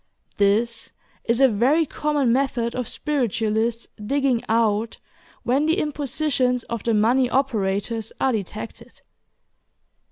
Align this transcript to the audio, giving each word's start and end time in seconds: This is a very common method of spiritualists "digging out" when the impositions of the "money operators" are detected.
This 0.37 0.91
is 1.25 1.39
a 1.39 1.47
very 1.47 1.85
common 1.85 2.33
method 2.33 2.73
of 2.73 2.87
spiritualists 2.87 3.87
"digging 4.03 4.41
out" 4.49 4.97
when 5.43 5.67
the 5.67 5.77
impositions 5.79 6.63
of 6.63 6.81
the 6.81 6.95
"money 6.95 7.29
operators" 7.29 8.11
are 8.19 8.31
detected. 8.31 9.01